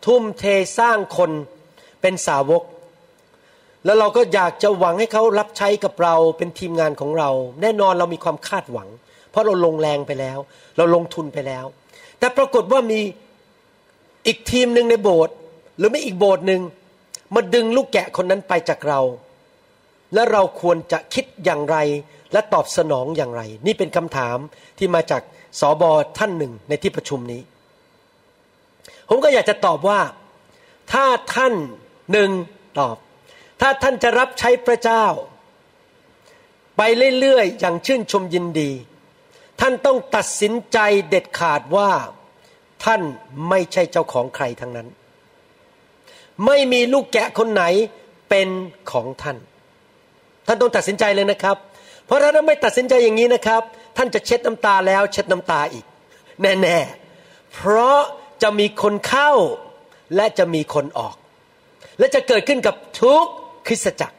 [0.07, 0.45] ทุ่มเท
[0.79, 1.31] สร้างคน
[2.01, 2.63] เป็นสาวก
[3.85, 7.31] แล้วเราก็อยากจะหวังให้เขารับใช้กับเราเป็นทีมงานของเรา
[7.63, 8.89] แน่นอนเรามีความคาดหวัง
[9.31, 10.39] เพราะเราลงแรงไปแล้ว
[10.77, 11.65] เราลงทุนไปแล้ว
[12.19, 13.01] แต่ปรากฏว่ามี
[14.27, 15.35] อีกทีมหนึ่งในโบสถ์
[15.79, 16.61] หรือไม่อีกโบสถ์หนึ่ง
[17.35, 19.01] มาดึงลูกแกะคนนั้นไปจากเรา
[20.15, 21.77] และเราควรจะคิดอย่างไร
[22.33, 24.37] และตอบสนองอย่างไร นี่เป็นคำถาม
[24.79, 25.23] ที่มาจาก
[25.61, 27.41] สอบอท่านหนึ่งในที่ประชุมนี้
[29.09, 30.01] ผมก็อยากจะตอบว่า
[30.93, 31.55] ถ้าท่าน
[32.13, 32.31] หนึ่ง
[32.81, 32.97] ตอบ
[33.65, 35.05] ถ้าท่านจะรับใช้พระเจ้า
[36.77, 36.83] ไป
[37.21, 38.71] เรื่อยๆอย่างชื่นชมยินดี
[39.61, 41.91] ท่านต้องตัดสินใจเด็ดขาดว่า
[42.85, 43.01] ท่าน
[43.49, 44.89] ไม่ใช่เจ้าของใครทั้งนั้น
[46.47, 47.65] ไม่มีลูกแกะคนไหน
[48.31, 48.49] เป็น
[48.91, 49.37] ของท่าน
[50.47, 51.57] ท่านต้องตัดสินใจเลยนะครับ
[52.07, 53.63] เพราะถ้าท่านไม่ตัดสินใจอย่างนี้นะครับ
[53.97, 55.85] ท่านจะเช็ดน้ำตาแล้วเช็ดน้ำตาอีก
[56.41, 57.99] แน่ๆ เพราะ
[58.43, 59.31] จะมีคนเข้า
[60.17, 61.15] และจะมีคนออก
[61.99, 63.27] และจะเกิดขึ้นกับทุก
[63.67, 64.17] คริสตจักร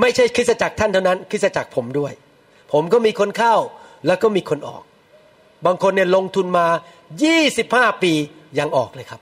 [0.00, 2.12] ไม่ใช่คริสตจักรท่านเท่านั้นคริสตจักรผมด้วย
[2.72, 3.56] ผมก็มีคนเข้า
[4.06, 4.82] แล้วก็มีคนออก
[5.64, 6.66] บางคนเนี่ยลงทุนมา
[7.34, 8.12] 25 ปี
[8.58, 9.20] ยังออกเลยครับ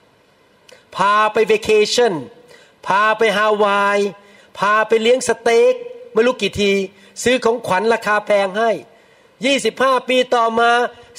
[0.97, 2.15] พาไปเวเคชั่น
[2.87, 3.99] พาไปฮาวาย
[4.59, 5.75] พาไปเลี้ยงสเต็ก
[6.13, 6.73] ไม่รู้กี่ที
[7.23, 8.71] ซื้อของขวัญราคาแพงให้
[9.41, 10.71] 25 ปีต่อมา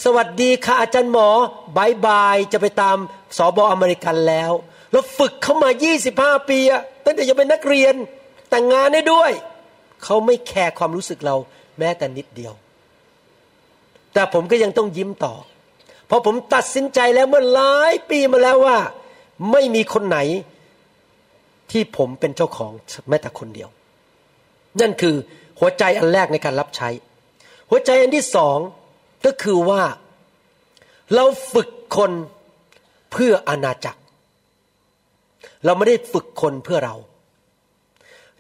[0.04, 1.30] สวัสดีค่ะอาจารย์หมอ
[1.78, 2.98] bye bye จะไปตาม
[3.38, 4.52] สอบออเมริกันแล้ว
[4.92, 5.70] แล้วฝึกเข้ามา
[6.10, 7.96] 25 ปีอะ ตั้งแต่ยังเป็นนักเรียน
[8.50, 9.32] แต่งงานได้ด้วย
[10.04, 11.36] เขาไม่แคร์ความรู้สึกเรา
[11.80, 12.54] แม้แต่นิดเดียว
[14.14, 15.34] แต่ผมก็ยังต้องยิ้มต่อ
[16.08, 18.78] เพราะผมตัดสินใจแล้วเมื่อหลายปีมาแล้วว่า
[19.52, 20.18] ไม่มีคนไหน
[21.72, 22.72] ที่ผมเป็นเจ้าของ
[23.10, 23.70] แม้แต่คนเดียว
[24.82, 25.16] นั่นคือ
[25.60, 26.90] หัวใจอันแรกในการรับใช้
[27.70, 28.58] หัวใจอันที่สอง
[29.26, 29.84] ก็คือว่า
[31.16, 32.12] เราฝึกคน
[33.12, 34.00] เพื่ออาณาจักร
[35.66, 36.96] เราไม่ได้ฝึกคนเพื่อเรา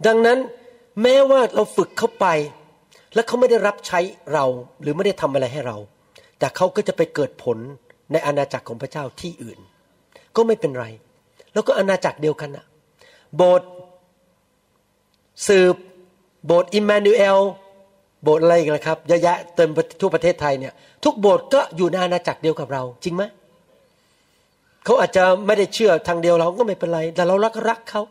[0.08, 0.40] ดังนั้น
[1.02, 2.26] แม้ว่าเราฝึกเข้าไป
[3.14, 4.00] แล้วเขาไม่ได้รับใช้
[4.34, 4.46] เรา
[4.82, 5.78] หรือไม่ได้ทำอะไรให้เรา
[6.40, 7.58] แต่เขาก็จะไปเกิดผล
[8.12, 9.60] ในอาณาจักรของพระเจ้าที่อื่น
[10.36, 10.86] ก็ไม่เป็นไร
[11.54, 12.66] แล้วก็อาณาจักรเดียวกันนะ
[13.36, 13.70] โบสถ์
[15.48, 15.76] สืบ
[16.46, 17.40] โบสถ์อิมมานูเอล
[18.24, 19.70] โบสถ์อะไรกันนะครับเยอะแยะเต็ม
[20.02, 20.74] ทั่วประเทศไทยเนี่ย
[21.04, 23.24] ทุกโบสถ์ก็อยู่ในอาณาจักรเดียวกับเราจริงไหม
[24.86, 28.02] เขาอาจจะไม่ได้เชื่อทางเดียวเราก็ไม่เป็นไร แต่เรารักรักเขา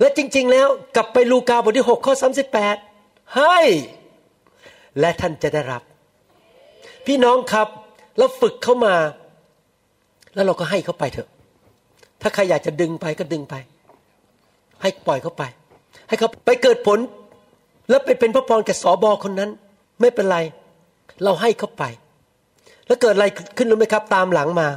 [0.00, 2.76] และจริง ๆ แล้วกลับไปลูกาบทที่หกข้อสาสิบแปด
[3.36, 3.58] ให้
[5.00, 5.82] และท่านจะได้รับ
[7.06, 7.68] พี่น้องครับ
[8.18, 8.94] เราฝึกเข้ามา
[10.34, 11.28] แล้วเราก็ให้เขาไปเถอะ
[12.22, 13.54] ถ้าใครอยากจะดึงไปก็ดึงไป
[14.82, 15.42] ให้ปล่อยเขาไป
[16.08, 16.98] ให้เขาไปเกิดผล
[17.88, 19.50] แล้วไปเป็นพระพรแก่สอบอคนนั้น
[20.00, 20.38] ไม่เป็นไร
[21.24, 21.84] เราให้เขาไป
[22.86, 24.68] แล้วเกิดอะไรขึ้นรู้ไหมครับ ตามหลังมา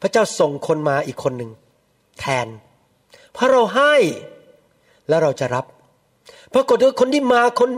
[0.00, 1.50] พระเจ้าส่งคนมาอีกคนหนึ่ง
[2.20, 2.46] แทน
[3.32, 3.94] เพราะเราให้
[5.08, 5.64] แล้วเราจะรับ
[6.54, 7.70] ปรากฏว่าคนที่มาคน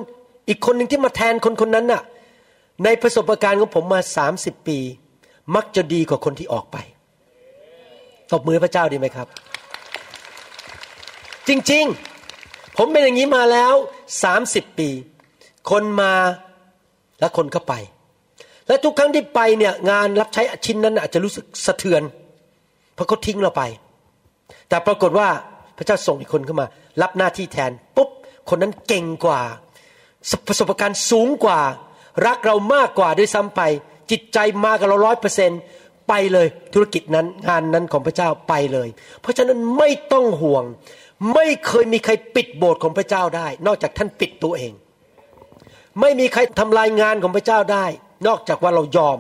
[0.48, 2.02] อีกคนหนึ่งที่มาแทนคนคนนั้นน่ะ
[2.85, 4.78] ในประสบการณ์ของผมมาสามสิบปี
[5.54, 6.76] มักจะดีกว่าคนที่ออกไป
[8.33, 9.28] ตบมือพระเจ้าดีไหมครับ
[11.48, 13.74] จริงๆ ผมเป็นอย่างนี้มาแล้ว
[14.22, 14.88] สามสิบปี
[15.70, 16.12] คนมา
[17.20, 17.74] และคนก็ไป
[18.70, 22.02] และทุกครั้งที่ไปเนี่ยงานรับใช้ชิ้นนั้นอาจจะรู้สึกสะเทือน
[22.94, 23.62] เพราะเขาทิ้งเราไป
[24.68, 25.28] แต่ปรากฏว่า
[25.76, 26.66] พระเจ้าส่งอีกคนเข้ามา
[27.02, 28.11] รับหน้าที่แทนปุ๊บ
[28.48, 29.40] คนนั้นเก่งกว่า
[30.46, 31.61] ประสบการณ์สูงกว่า
[32.26, 33.61] รักเรามากกว่าด้วยซ้ำไป
[34.11, 35.50] จิตใจมากับเราร้อยเปอร์เซ็น
[36.09, 38.88] ไปเลยธุรกิจนั้นงานนั้นของพระเจ้าไปเลย
[39.20, 40.64] เพราะฉะนั้นไม่ต้องห่วง
[41.35, 44.72] ไม่เคยมีใครปิดโบสถ์ของพระเจ้าได้ นอกจากท่านปิดตัวเอง
[46.00, 47.87] ไม่มีใครทำลายงานของพระเจ้าได้
[48.26, 49.18] นอกจากว่าเรายอม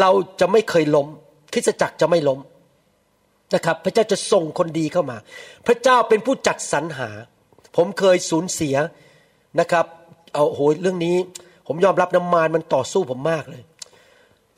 [0.00, 1.08] เราจะไม่เคยล้ม
[1.52, 2.40] คริสตจักรจะไม่ล้ม
[3.54, 5.16] นะครับพระเจ้าจะส่งคนดีเข้ามา
[5.66, 7.10] พระเจ้าเป็นผู้จัดสรรหา
[7.76, 8.76] ผมเคยสูญเสีย
[9.60, 9.86] นะครับ
[10.34, 11.16] เอาโหเรื่องนี้
[11.66, 13.62] ผมยอมรับน้ำมานมันต่อสู้ผมมากเลย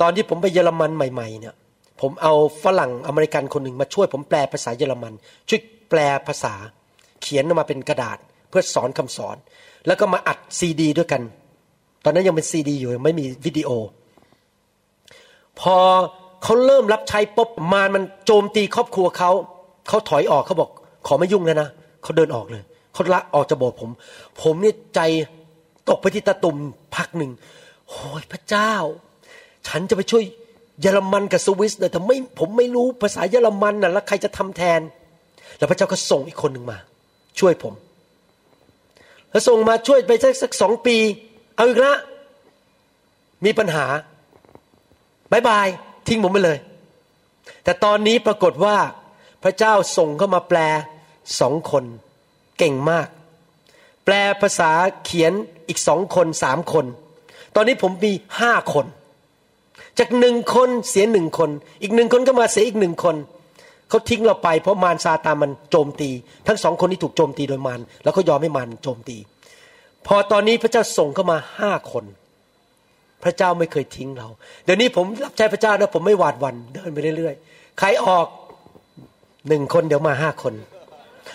[0.01, 1.55] ตอนที่ผมไปเยอรมันใหม่ๆเนี่ย
[2.01, 5.13] ผมเอาฝรั่งอเมริกันคนหนึ่งมาช่วยผมแปลภาษาเยอรมัน
[5.49, 6.55] ช่วยแปลภาษา
[7.23, 8.19] เขียนออกมาเป็นกระดาษ
[8.49, 9.37] เพื่อสอนคำสอน
[9.87, 11.23] แล้วก็มาอัดซีดี ด้วยกัน
[12.05, 13.71] ตอนนั้นยังเป็นซีดีอยู่ยังไม่มีวิดีโอ
[15.61, 15.77] พอ
[16.43, 19.31] เขาเริ่มรับใช้ปุ๊บมารมันโจมตีครอบครัวเขา
[19.89, 20.71] เขาถอยออกเขาบอก
[21.07, 21.69] ขอไม่ยุ่งแล้วนะ
[22.03, 23.91] เขาเดินออกเลยเขาละออกจากโบสถ์ผม
[24.43, 25.01] ผมเนี่ยใจ
[25.89, 26.57] ตกไปที่ตะตุ่ม
[26.97, 27.31] พักหนึ่ง
[27.89, 28.73] โอ้ยพระเจ้า
[29.69, 30.25] ฉันจะไปช่วย
[30.81, 34.81] เยอรมันกับสวิสเลยแต่ไม่ผมไม่รู้ภาษาเยอรมันน่ะแล้วใครจะทำแทน
[35.59, 36.79] แล้วพระเจ้าก็ส่งอีกคนหนึ่งมา
[37.39, 37.75] ช่วยผม
[39.31, 40.97] แล้วส่งมาช่วยไปสักสักสองปี
[41.59, 41.95] เอาอีกละ
[43.45, 43.87] มีปัญหา
[45.33, 45.67] บายบาย
[46.07, 46.59] ทิ้งผมไปเลย
[47.65, 48.77] แต่ตอนนี้ปรากฏว่า
[49.43, 50.59] พระเจ้าส่งเข้ามาแปล
[51.41, 51.85] สองคน
[52.59, 53.09] เก่งมาก
[54.05, 54.71] แปลภาษา
[55.05, 55.33] เขียน
[55.69, 56.85] อีกสองคนสามคน
[57.55, 58.87] ตอนนี้ผมมีห้าคน
[59.99, 61.51] จากหนึ่งคนเสียหนึ่งคน
[61.83, 63.17] อีกหนึ่งคนก็มาเสียอีกหนึ่งคน
[63.89, 66.11] เขาทิ้งเราไปเพราะมารซาตานมันโจมตี
[66.47, 69.17] ทั้งสองคนที่ถูกโจมตีโดยมารแล้วก็ยอมให้มารโจมตี
[70.09, 72.05] พอตอนนี้พระเจ้าส่งเข้ามาห้าคน
[73.25, 74.29] พระเจ้าไม่เคยทิ้งเรา
[74.65, 78.27] เดี๋ยวนี้ผมรับใช้พระเจ้านะผมไม่หวาดวันเดินไปเรื่อยๆ ใครออก
[79.49, 80.55] หนึ่งคนเดี๋ยวมาห้าคน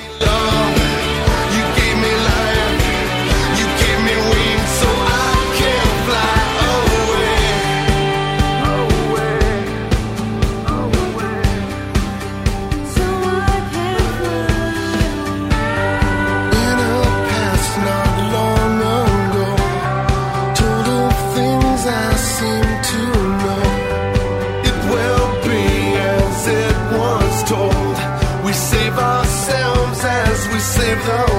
[31.03, 31.30] though